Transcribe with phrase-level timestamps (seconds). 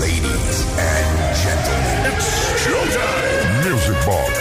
[0.00, 2.12] Ladies and gentlemen,
[2.58, 3.70] showtime.
[3.70, 4.38] Music Box.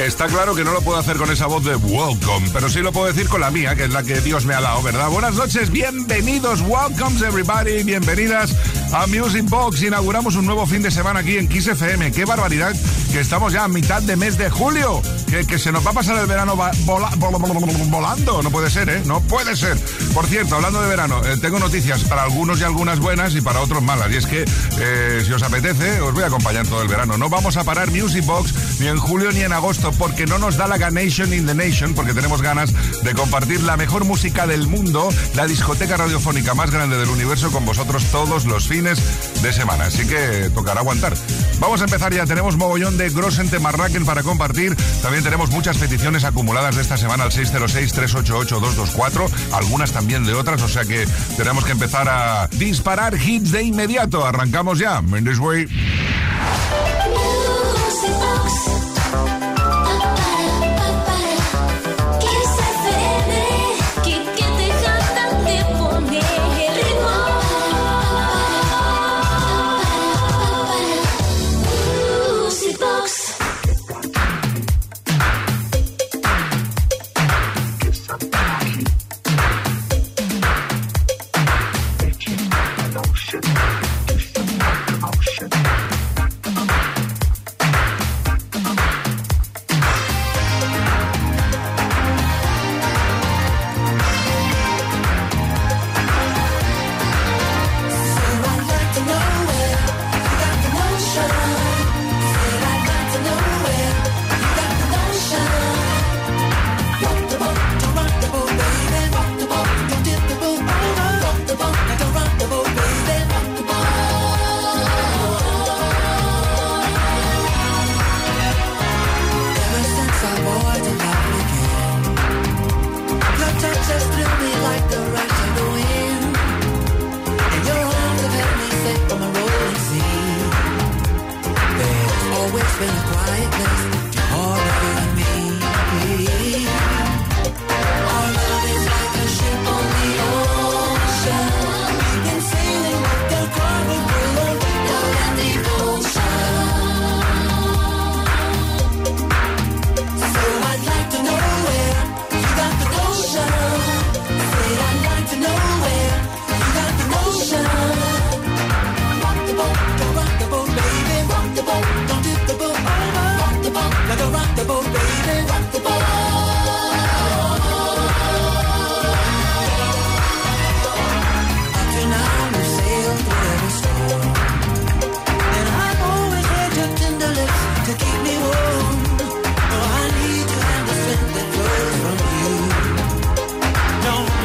[0.00, 2.90] Está claro que no lo puedo hacer con esa voz de welcome, pero sí lo
[2.90, 5.10] puedo decir con la mía, que es la que Dios me ha dado, ¿verdad?
[5.10, 8.54] Buenas noches, bienvenidos, welcomes everybody, bienvenidas
[8.92, 9.82] a Music Box.
[9.82, 12.12] Inauguramos un nuevo fin de semana aquí en Kiss FM.
[12.12, 12.74] ¡Qué barbaridad!
[13.12, 15.02] Que estamos ya a mitad de mes de julio.
[15.28, 18.42] Que, se nos va a pasar el verano volando.
[18.42, 19.02] No puede ser, ¿eh?
[19.04, 19.78] No puede ser.
[20.12, 23.60] Por cierto, hablando de verano, eh, tengo noticias para algunos y algunas buenas y para
[23.60, 24.10] otros malas.
[24.10, 24.44] Y es que,
[24.78, 27.16] eh, si os apetece, os voy a acompañar todo el verano.
[27.16, 30.56] No vamos a parar Music Box ni en julio ni en agosto porque no nos
[30.56, 34.66] da la Ganation in the Nation, porque tenemos ganas de compartir la mejor música del
[34.66, 39.84] mundo, la discoteca radiofónica más grande del universo con vosotros todos los fines de semana.
[39.84, 41.12] Así que tocará aguantar.
[41.58, 42.24] Vamos a empezar ya.
[42.26, 44.74] Tenemos mogollón de Grossente Marraken para compartir.
[45.02, 49.30] También tenemos muchas peticiones acumuladas de esta semana al 606-388-224.
[49.52, 50.62] Algunas también de otras.
[50.62, 54.24] O sea que tenemos que empezar a disparar hits de inmediato.
[54.24, 55.02] Arrancamos ya.
[55.22, 55.68] This way.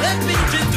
[0.05, 0.74] Let me just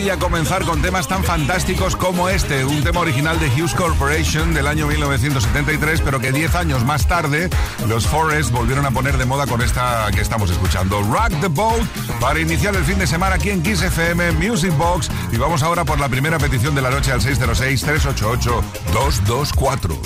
[0.00, 4.66] maravilla comenzar con temas tan fantásticos como este, un tema original de Hughes Corporation del
[4.66, 7.50] año 1973, pero que 10 años más tarde
[7.86, 11.82] los Forest volvieron a poner de moda con esta que estamos escuchando, Rock the Boat,
[12.18, 15.10] para iniciar el fin de semana aquí en Kiss FM Music Box.
[15.32, 19.98] Y vamos ahora por la primera petición de la noche al 606-388-224.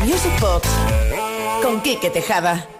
[0.00, 0.68] Music Box
[1.62, 2.73] con Quique Tejada.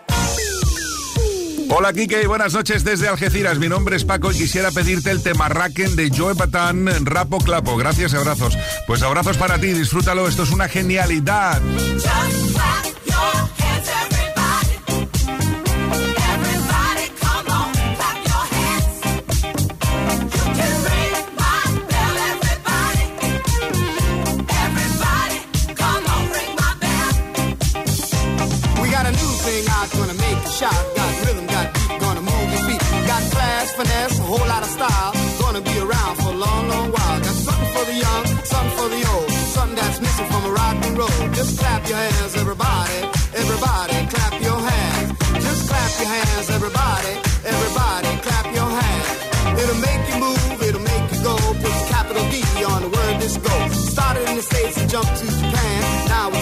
[1.69, 3.59] Hola Kike buenas noches desde Algeciras.
[3.59, 7.77] Mi nombre es Paco y quisiera pedirte el temarraquen de Joe Patán, Rapo Clapo.
[7.77, 8.57] Gracias abrazos.
[8.87, 11.61] Pues abrazos para ti, disfrútalo, esto es una genialidad.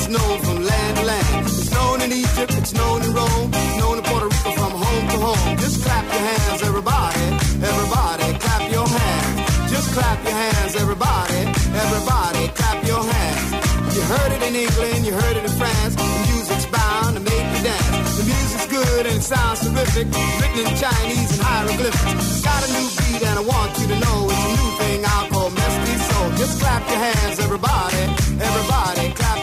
[0.02, 1.46] It's known from land to land.
[1.46, 5.06] It's known in Egypt, it's known in Rome, it's known in Puerto Rico from home
[5.14, 5.56] to home.
[5.62, 7.26] Just clap your hands, everybody.
[7.62, 9.70] Everybody, clap your hands.
[9.70, 11.40] Just clap your hands, everybody.
[11.87, 13.46] Everybody, clap your hands.
[13.94, 15.94] You heard it in England, you heard it in France.
[15.94, 18.10] The music's bound to make you dance.
[18.19, 20.06] The music's good and it sounds terrific.
[20.43, 22.43] Written in Chinese and hieroglyphics.
[22.43, 25.28] Got a new beat and I want you to know it's a new thing I'll
[25.31, 26.28] call Mesty Soul.
[26.43, 28.02] Just clap your hands, everybody.
[28.43, 29.41] Everybody, clap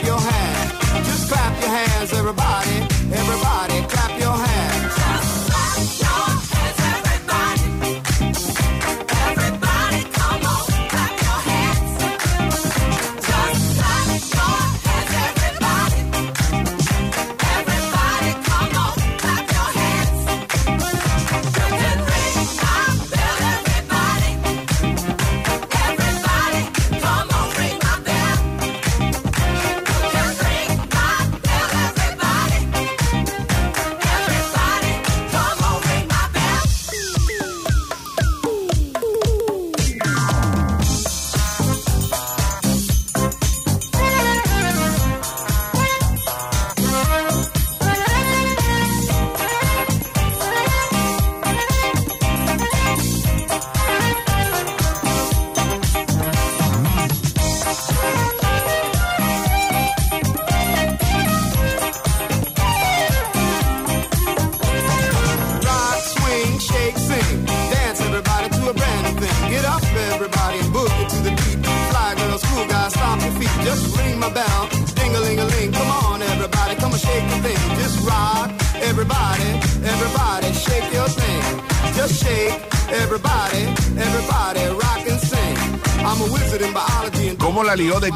[2.13, 2.75] everybody.
[3.13, 4.08] Everybody, clap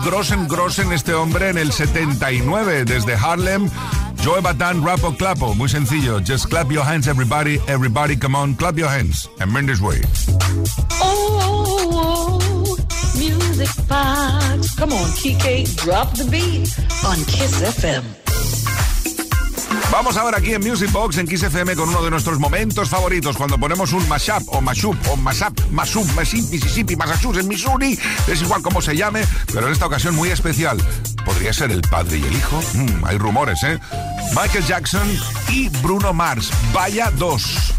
[0.04, 3.70] Grossen Grossen este hombre en el 79 desde Harlem.
[4.24, 5.56] Joe Batan, Rapo Clapo.
[5.56, 6.20] Muy sencillo.
[6.20, 7.60] Just clap your hands, everybody.
[7.68, 9.30] Everybody, come on, clap your hands.
[9.40, 10.02] And bring this way.
[11.02, 12.40] Oh,
[13.18, 14.76] music box.
[14.76, 16.70] Come on, Kike, drop the beat
[17.06, 18.04] on Kiss FM.
[19.92, 23.38] Vamos ahora aquí en Music Box en Kiss FM con uno de nuestros momentos favoritos
[23.38, 28.82] cuando ponemos un mashup o mashup o mashup, mashup, Mississippi, Massachusetts, Missouri, es igual como
[28.82, 30.82] se llame, pero en esta ocasión muy especial.
[31.24, 32.60] ¿Podría ser el padre y el hijo?
[32.74, 33.80] Mm, hay rumores, ¿eh?
[34.36, 35.08] Michael Jackson
[35.50, 36.50] y Bruno Mars.
[36.74, 37.74] Vaya dos.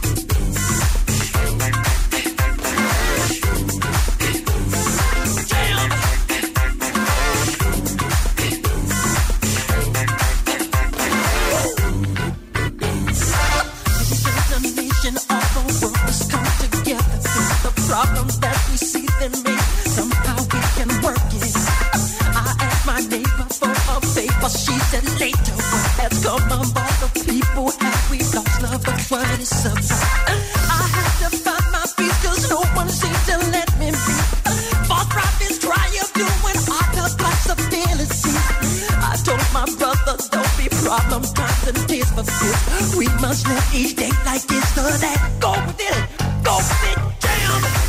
[40.96, 42.94] problems, constant tears for this.
[42.96, 45.16] We must live each day like it's the day.
[45.40, 47.83] Go with it, go with it, jam.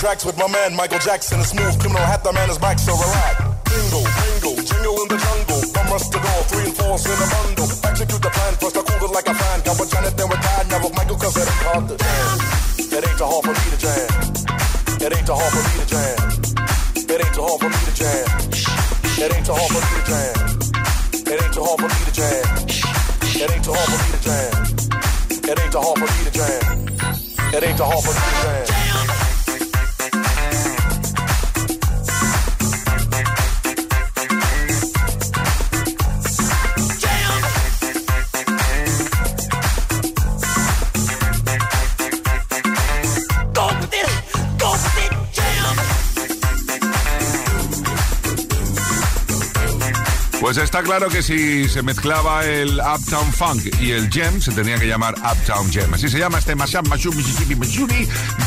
[0.00, 1.38] Tracks with my man Michael Jackson.
[1.40, 3.36] A smooth criminal hat the man is back, so relax.
[3.68, 5.60] Jingle, jingle, jingle in the jungle.
[5.70, 7.68] From rush to door, three and four in a bundle.
[7.84, 9.60] Execute the plan, first I cool it like a fan.
[9.60, 12.26] Got with Janet, then with God, never Michael, cause it ain't hard to jam.
[12.80, 14.08] It ain't too hard for me to jam.
[15.04, 16.16] It ain't too hard for me to jam.
[16.96, 18.26] It ain't too hard for me to jam.
[19.20, 20.34] It ain't too hard for me to jam.
[21.28, 22.44] It ain't too hard for me to jam.
[23.36, 25.09] It ain't too hard for me to jam.
[25.50, 26.86] It ain't too hard for me to jam.
[27.52, 28.79] It ain't too hard for me to jam.
[50.50, 54.80] Pues está claro que si se mezclaba el Uptown Funk y el Gem, se tenía
[54.80, 55.94] que llamar Uptown Gem.
[55.94, 57.54] Así se llama este Mashup Mississippi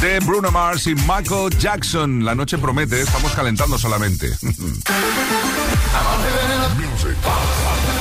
[0.02, 2.26] de Bruno Mars y Michael Jackson.
[2.26, 4.34] La noche promete, estamos calentando solamente.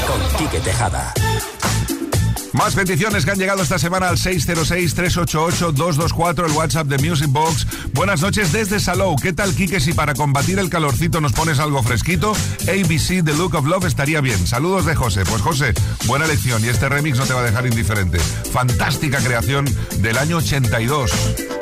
[0.08, 1.14] Con Quique Tejada.
[2.52, 7.66] Más peticiones que han llegado esta semana al 606-388-224, el WhatsApp de Music Box.
[7.94, 9.16] Buenas noches desde Salou.
[9.16, 9.80] ¿Qué tal, Kike?
[9.80, 12.32] Si para combatir el calorcito nos pones algo fresquito,
[12.62, 14.46] ABC The Look of Love estaría bien.
[14.46, 15.24] Saludos de José.
[15.24, 15.72] Pues José,
[16.06, 18.18] buena elección y este remix no te va a dejar indiferente.
[18.18, 19.64] Fantástica creación
[20.00, 21.61] del año 82.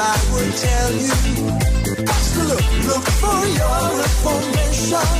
[0.00, 1.12] I would tell you.
[2.08, 5.12] Just look, look for your information.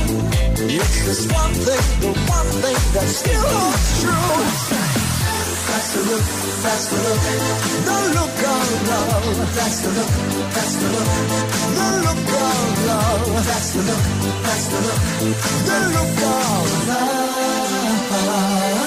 [0.57, 4.81] It's this one thing, the one thing that still holds true.
[5.71, 6.25] The look,
[6.61, 6.73] the
[7.05, 7.21] look,
[7.85, 9.21] the look of love.
[9.21, 10.11] The look,
[10.51, 11.09] the look,
[11.77, 13.21] the look of love.
[13.21, 14.03] The look,
[14.41, 15.05] the look,
[15.67, 16.69] the look of
[18.27, 18.80] love.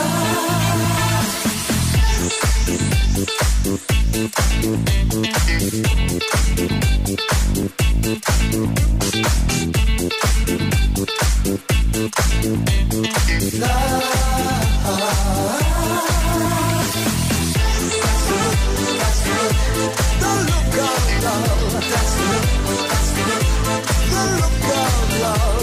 [25.24, 25.53] Love.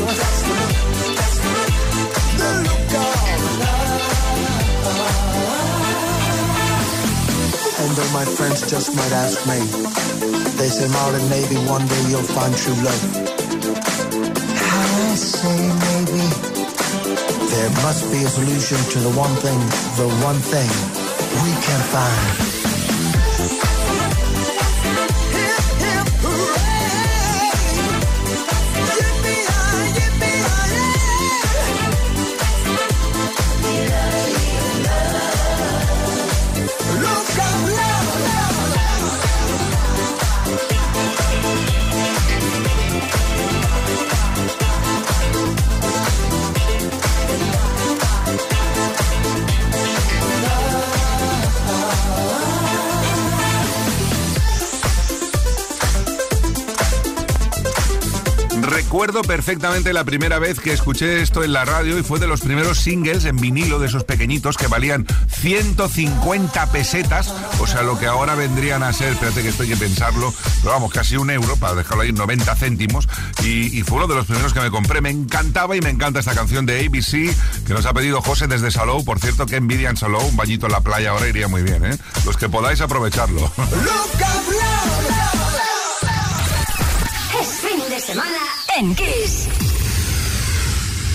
[8.14, 9.60] My friends just might ask me,
[10.58, 13.04] they say, Marlon, maybe one day you'll find true love.
[14.56, 16.24] I say maybe
[17.52, 19.60] there must be a solution to the one thing,
[19.98, 20.70] the one thing
[21.44, 22.61] we can find.
[59.02, 62.42] Recuerdo perfectamente la primera vez que escuché esto en la radio y fue de los
[62.42, 65.08] primeros singles en vinilo de esos pequeñitos que valían
[65.40, 70.32] 150 pesetas, o sea, lo que ahora vendrían a ser, espérate que estoy que pensarlo,
[70.60, 73.10] pero vamos, casi un euro, para dejarlo ahí en 90 céntimos,
[73.44, 75.02] y, fue uno de los primeros que me compré.
[75.02, 78.70] Me encantaba y me encanta esta canción de ABC que nos ha pedido José desde
[78.70, 79.04] Salou.
[79.04, 81.84] Por cierto, que envidia en Salou, un bañito en la playa ahora iría muy bien,
[81.86, 81.98] ¿eh?
[82.24, 83.52] Los que podáis aprovecharlo.
[88.12, 88.40] Semana
[88.78, 89.48] en Kiss.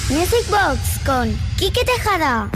[0.08, 2.48] Music Box con Quique Tejada.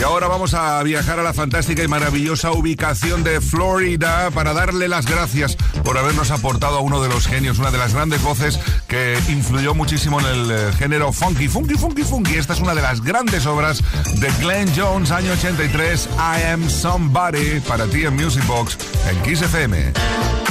[0.00, 4.88] Y ahora vamos a viajar a la fantástica y maravillosa ubicación de Florida para darle
[4.88, 8.58] las gracias por habernos aportado a uno de los genios, una de las grandes voces
[8.88, 12.36] que influyó muchísimo en el eh, género funky, funky, funky, funky.
[12.36, 13.82] Esta es una de las grandes obras
[14.18, 18.78] de Glenn Jones, año 83, I Am Somebody, para ti en Music Box,
[19.10, 20.43] en Kiss FM.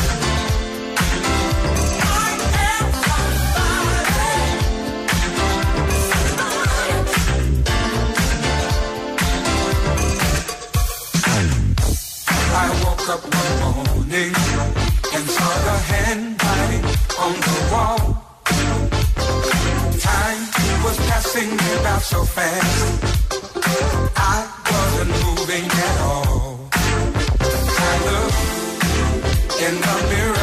[13.08, 14.34] Woke up one morning
[15.16, 16.86] and saw the handwriting
[17.20, 18.00] on the wall.
[20.00, 20.42] Time
[20.84, 23.04] was passing me by so fast.
[24.16, 26.70] I wasn't moving at all.
[27.88, 28.42] I looked
[29.62, 30.43] in the mirror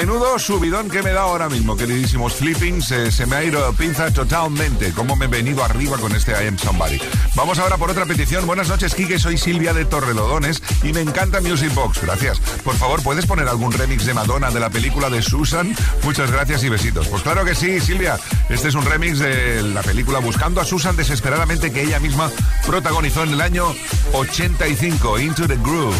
[0.00, 2.86] Menudo subidón que me da ahora mismo, queridísimos flippings.
[2.86, 4.94] Se, me ha ido pinza totalmente.
[4.94, 6.98] Cómo me he venido arriba con este I Am Somebody.
[7.34, 8.46] Vamos ahora por otra petición.
[8.46, 9.18] Buenas noches, Kike.
[9.18, 12.00] Soy Silvia de Torrelodones y me encanta Music Box.
[12.00, 12.40] Gracias.
[12.64, 15.76] Por favor, ¿puedes poner algún remix de Madonna de la película de Susan?
[16.02, 17.06] Muchas gracias y besitos.
[17.08, 18.18] Pues claro que sí, Silvia.
[18.48, 22.30] Este es un remix de la película Buscando a Susan desesperadamente que ella misma
[22.66, 23.66] protagonizó en el año
[24.14, 25.94] 85, Into the Groove.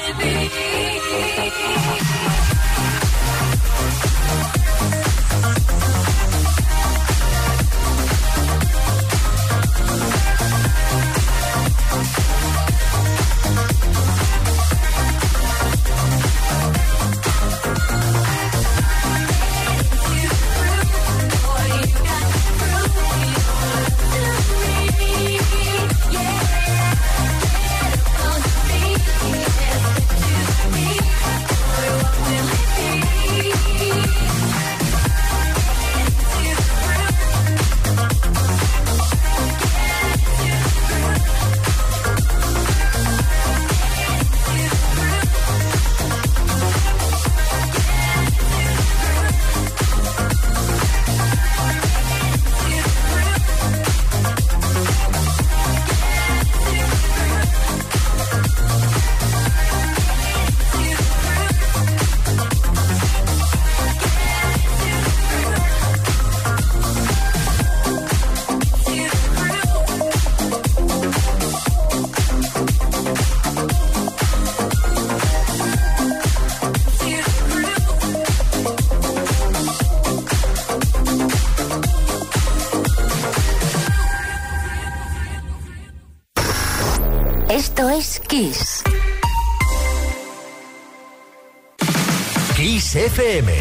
[93.05, 93.53] FM.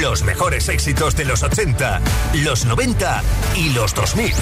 [0.00, 2.00] Los mejores éxitos de los 80,
[2.44, 3.22] los 90
[3.54, 4.32] y los 2000.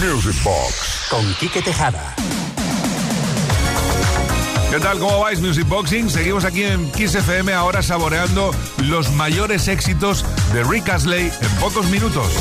[0.00, 1.06] Music Box.
[1.10, 2.16] Con Quique Tejada.
[4.70, 4.98] ¿Qué tal?
[4.98, 6.08] ¿Cómo vais, Music Boxing?
[6.08, 11.84] Seguimos aquí en Kiss FM ahora saboreando los mayores éxitos de Rick Astley en pocos
[11.90, 12.32] minutos.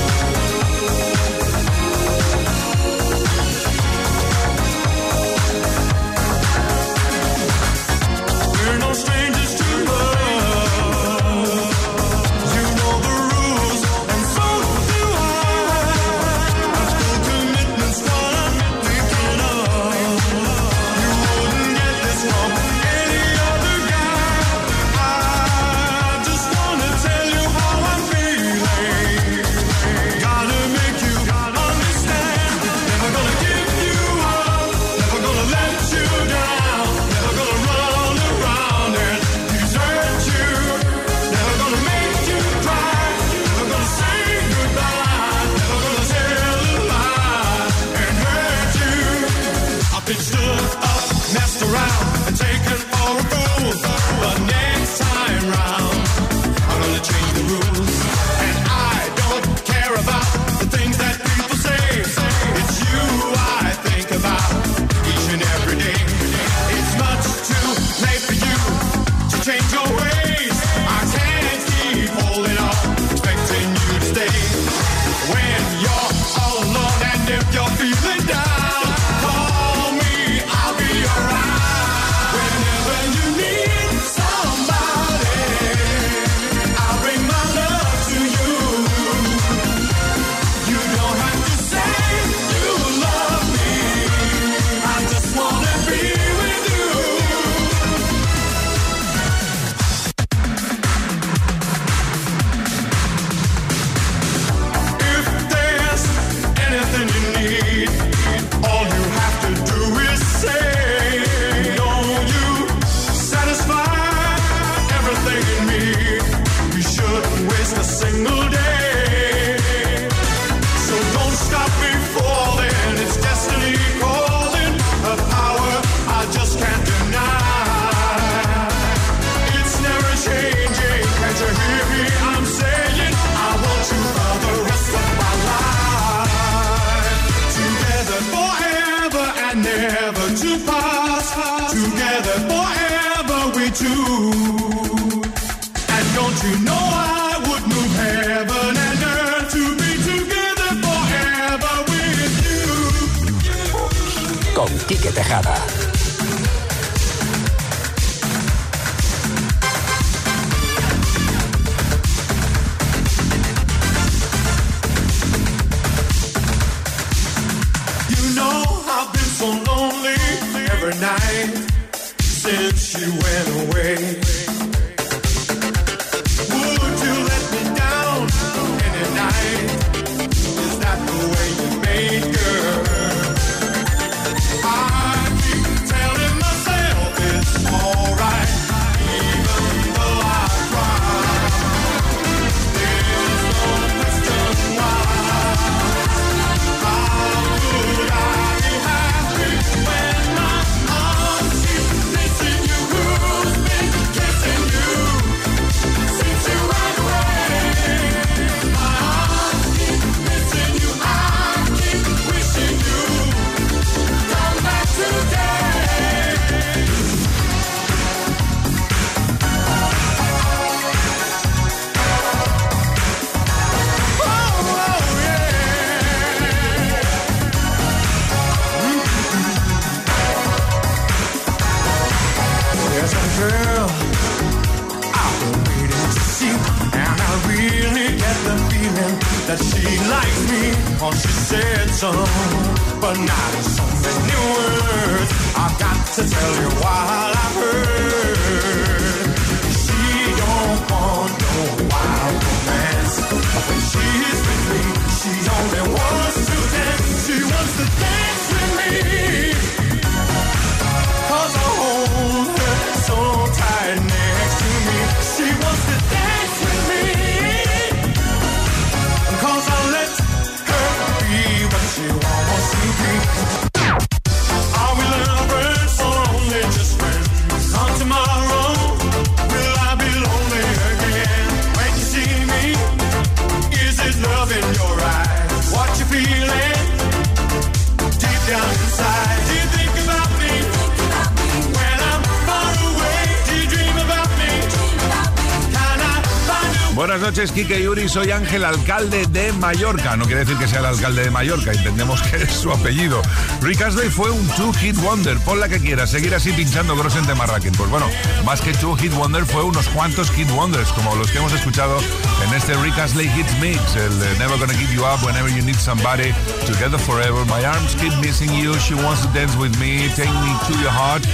[297.41, 298.07] Noches, Kike Yuri.
[298.07, 300.15] Soy Ángel, alcalde de Mallorca.
[300.15, 303.21] No quiere decir que sea el alcalde de Mallorca, entendemos que es su apellido.
[303.61, 305.37] Rick Astley fue un two-hit wonder.
[305.39, 307.71] Pon la que quieras, seguir así pinchando Grossen de Marraken.
[307.73, 308.05] Pues bueno,
[308.45, 311.97] más que two-hit wonder, fue unos cuantos hit wonders, como los que hemos escuchado
[312.45, 313.95] en este Rick Astley Hits Mix.
[313.95, 316.33] El de Never Gonna Give You Up, Whenever You Need Somebody,
[316.67, 320.55] Together Forever, My Arms Keep Missing You, She Wants to Dance With Me, Take Me
[320.67, 321.25] to Your Heart.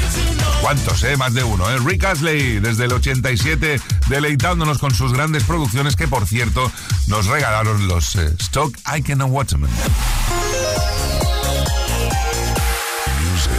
[0.62, 1.18] ¿Cuántos, eh?
[1.18, 1.78] Más de uno, ¿eh?
[1.84, 6.72] Rick Astley, desde el 87, deleitándonos con sus grandes producciones que, por cierto,
[7.08, 9.70] nos regalaron los eh, Stock Icon and Waterman.
[13.22, 13.52] Music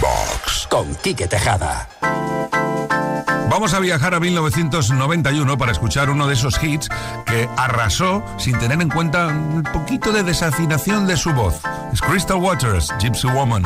[0.00, 1.88] Box con Quique Tejada.
[3.50, 6.88] Vamos a viajar a 1991 para escuchar uno de esos hits
[7.26, 11.56] que arrasó sin tener en cuenta un poquito de desafinación de su voz.
[11.92, 13.64] Es Crystal Waters, Gypsy Woman.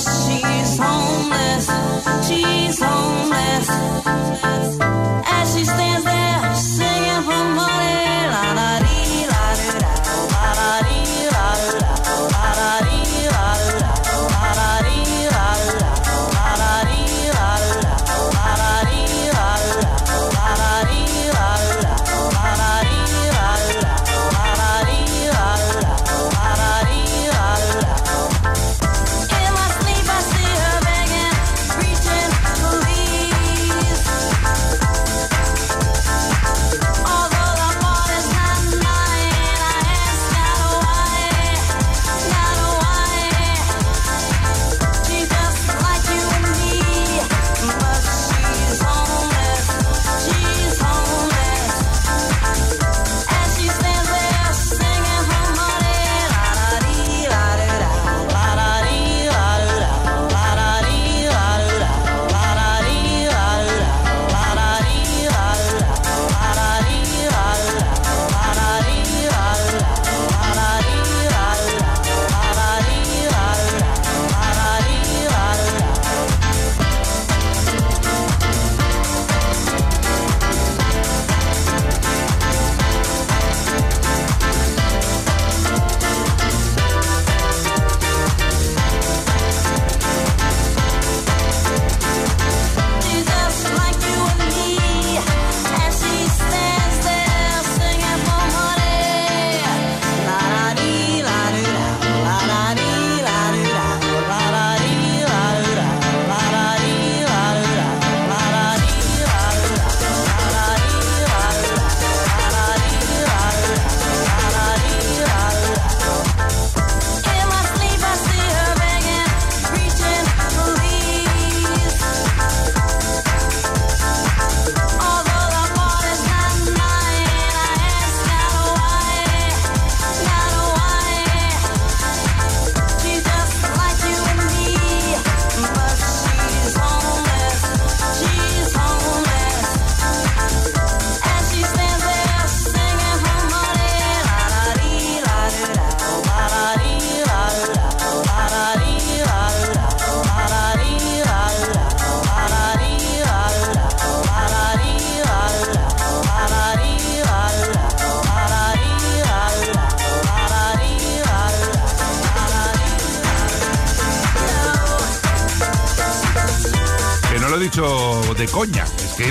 [0.00, 1.68] She's homeless.
[2.26, 4.79] She's homeless.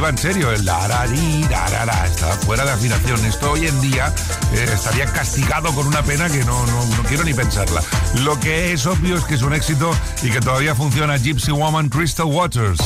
[0.10, 3.24] En serio, el darari, darara, estaba fuera de afinación.
[3.26, 4.14] Esto hoy en día
[4.54, 7.82] eh, estaría castigado con una pena que no, no, no quiero ni pensarla.
[8.24, 9.92] Lo que es obvio es que es un éxito
[10.24, 12.80] y que todavía funciona Gypsy Woman Crystal Waters.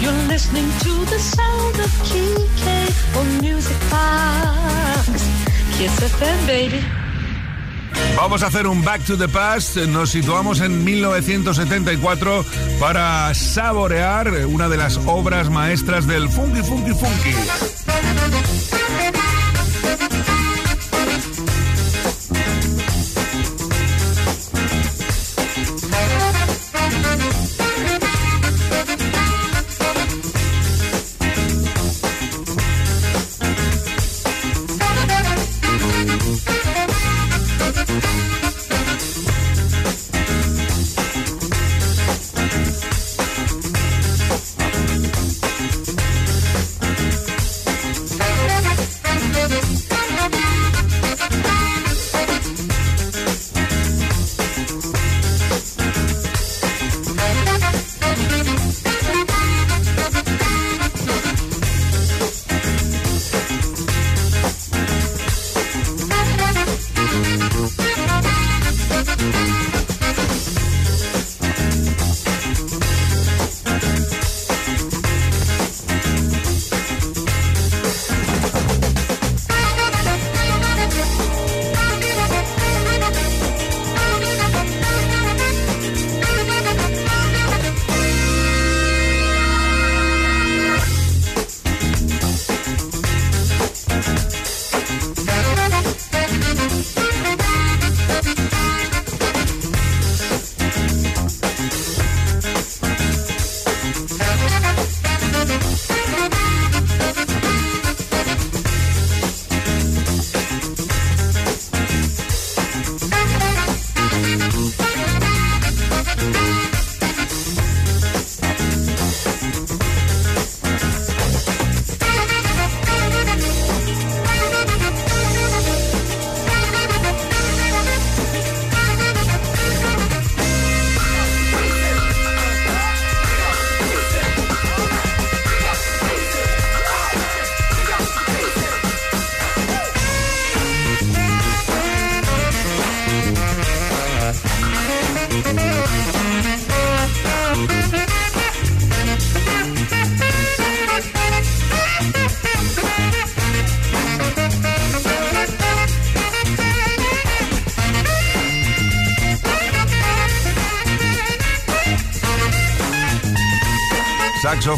[0.00, 5.06] You're listening to the sound of Kike on Music Box.
[5.76, 6.82] Kiss FM, baby.
[8.16, 9.76] Vamos a hacer un Back to the Past.
[9.76, 12.44] Nos situamos en 1974
[12.82, 17.30] para saborear una de las obras maestras del funky, funky, funky.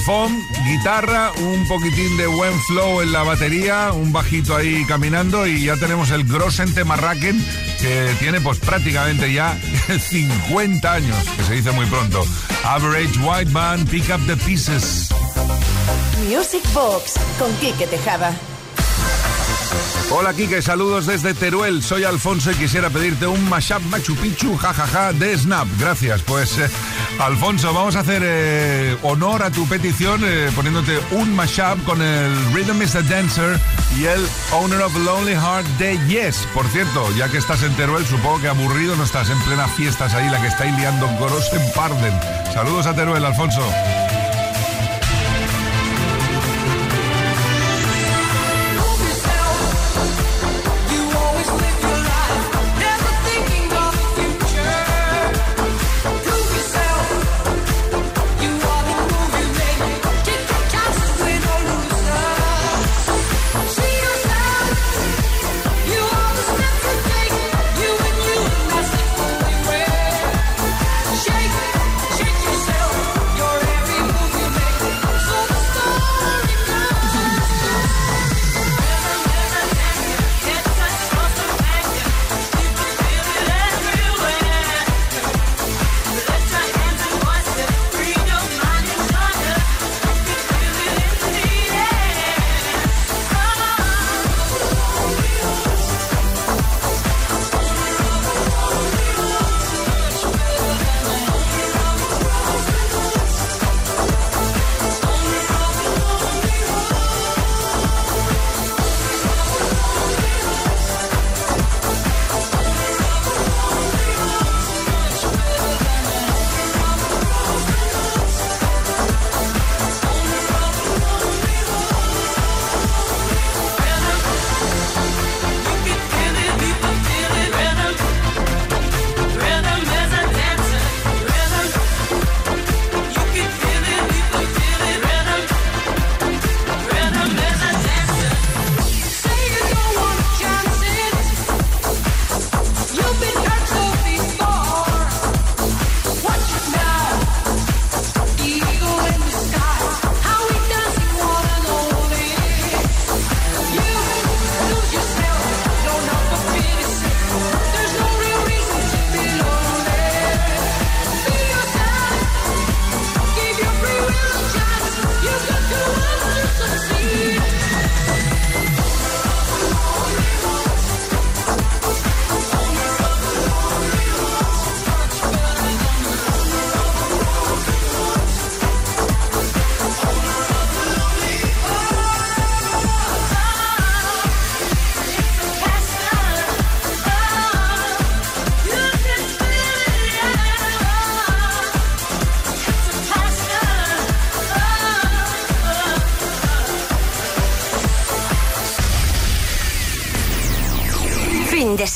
[0.05, 5.65] Saxofón, guitarra, un poquitín de buen flow en la batería, un bajito ahí caminando y
[5.65, 7.43] ya tenemos el Grossen Marraken
[7.81, 9.59] que tiene pues prácticamente ya
[10.11, 12.25] 50 años, que se dice muy pronto.
[12.65, 15.09] Average White Band, Pick Up the Pieces.
[16.29, 18.35] Music Box con Quique Tejada.
[20.11, 21.83] Hola Kike, saludos desde Teruel.
[21.83, 25.67] Soy Alfonso y quisiera pedirte un mashup Machu Picchu, jajaja, de Snap.
[25.79, 26.23] Gracias.
[26.23, 26.69] Pues eh,
[27.19, 32.35] Alfonso, vamos a hacer eh, honor a tu petición eh, poniéndote un mashup con el
[32.53, 33.59] Rhythm is the Dancer
[33.97, 36.47] y el Owner of Lonely Heart de Yes.
[36.53, 40.13] Por cierto, ya que estás en Teruel, supongo que aburrido no estás en plena fiestas
[40.15, 42.13] ahí, la que estáis liando coros en Parden.
[42.53, 43.63] Saludos a Teruel, Alfonso.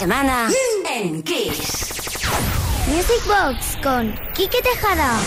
[0.09, 0.48] Semana
[0.90, 2.16] en Kiss.
[2.86, 5.18] Music Box con Quique Tejada.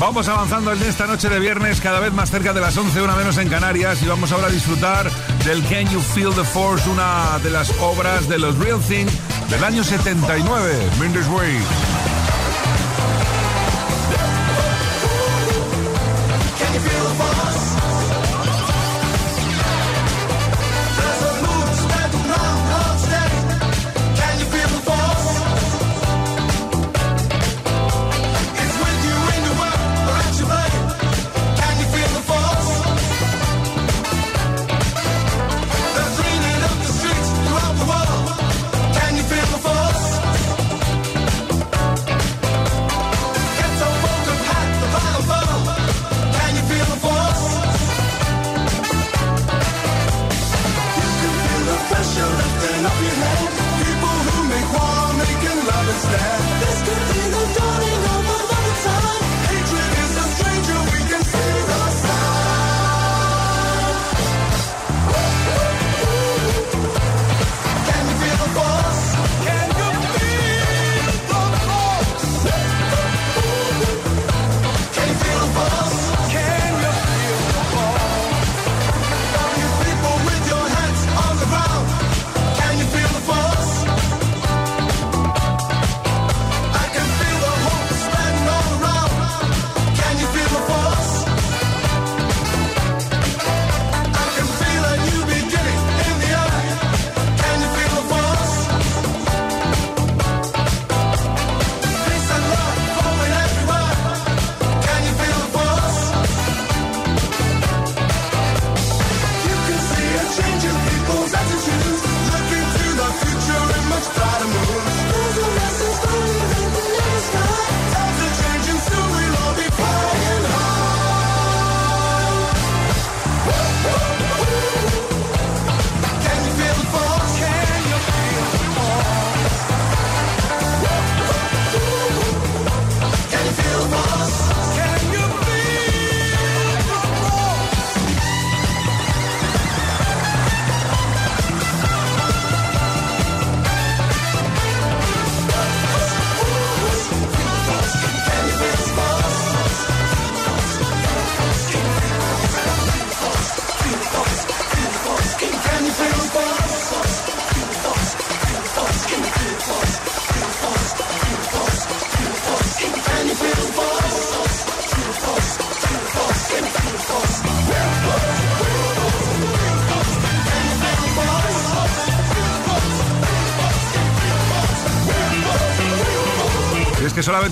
[0.00, 3.14] Vamos avanzando en esta noche de viernes, cada vez más cerca de las 11, una
[3.14, 5.08] menos en Canarias, y vamos ahora a disfrutar
[5.44, 9.06] del Can You Feel the Force, una de las obras de los Real Thing
[9.48, 11.89] del año 79, Minder's Way.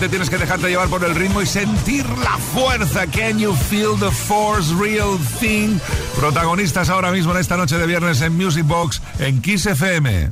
[0.07, 3.07] Tienes que dejarte llevar por el ritmo y sentir la fuerza.
[3.07, 5.79] Can you feel the force, real thing?
[6.15, 10.31] Protagonistas ahora mismo en esta noche de viernes en Music Box en Kiss FM.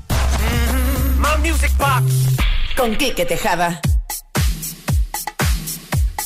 [1.42, 2.12] Music Box.
[2.76, 3.80] Con Quique Tejada.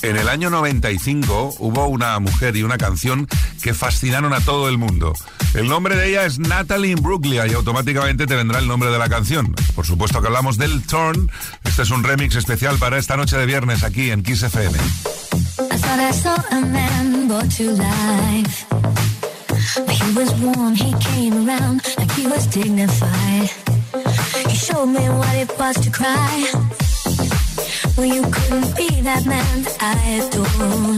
[0.03, 3.29] En el año 95 hubo una mujer y una canción
[3.63, 5.13] que fascinaron a todo el mundo.
[5.53, 9.11] El nombre de ella es Natalie Imbruglia y automáticamente te vendrá el nombre de la
[9.11, 9.55] canción.
[9.75, 11.31] Por supuesto que hablamos del Turn.
[11.81, 14.77] Este es un remix especial para esta noche de viernes aquí en Kiss FM.
[19.89, 23.49] He was warm, he came around like he was dignified.
[24.47, 26.45] He showed me what it was to cry.
[27.97, 30.97] Well, you couldn't be that man I adore.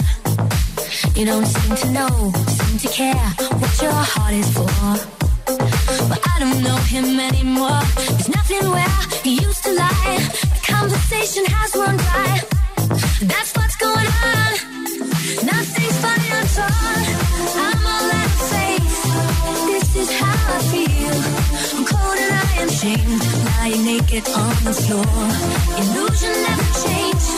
[1.14, 3.30] You don't seem to know, seem to care
[3.61, 5.82] what your heart is for.
[6.11, 7.81] I don't know him anymore.
[7.97, 10.19] There's nothing where he used to lie.
[10.55, 12.41] The conversation has run dry.
[13.31, 14.51] That's what's going on.
[15.47, 16.29] Nothing's funny
[16.59, 17.03] all.
[17.67, 18.95] I'm all out of faith.
[19.71, 21.17] This is how I feel.
[21.77, 23.23] I'm cold and I am shamed.
[23.47, 25.19] Lying naked on the floor.
[25.81, 27.31] Illusion never changed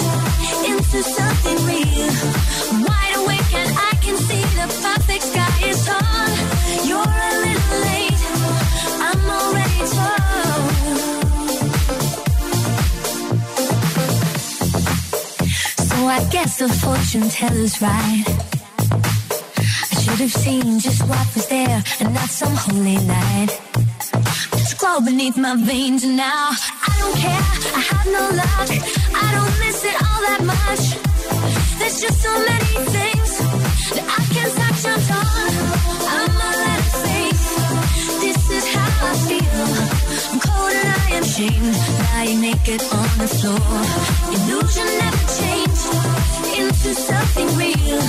[0.71, 2.15] into something real.
[2.73, 5.44] I'm wide awake and I can see the perfect sky
[16.59, 18.25] the fortune teller's right.
[19.91, 23.51] I should have seen just what was there and not some holy light.
[24.53, 26.51] Just glow beneath my veins and now
[26.91, 27.47] I don't care.
[27.79, 28.69] I have no luck.
[29.23, 30.85] I don't miss it all that much.
[31.79, 33.31] There's just so many things
[33.95, 34.83] that I can't touch.
[34.93, 35.53] I'm torn.
[36.17, 36.85] I'm out of.
[38.23, 39.74] This is how I feel.
[41.15, 41.77] And am shamed.
[42.13, 43.81] Lying naked on the floor.
[44.35, 45.87] Illusion never changed
[46.59, 48.03] into something real.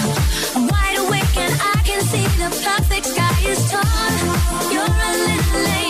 [0.56, 4.74] I'm wide awake and I can see the perfect sky is torn.
[4.74, 5.85] You're a little late.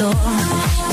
[0.00, 0.85] On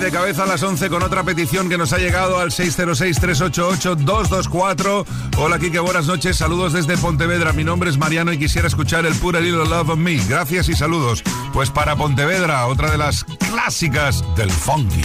[0.00, 5.04] de cabeza a las 11 con otra petición que nos ha llegado al 606-388-224.
[5.38, 6.36] Hola, Kike, buenas noches.
[6.36, 7.52] Saludos desde Pontevedra.
[7.52, 10.16] Mi nombre es Mariano y quisiera escuchar el Pura Little Love of Me.
[10.28, 11.22] Gracias y saludos.
[11.52, 15.02] Pues para Pontevedra, otra de las clásicas del funky.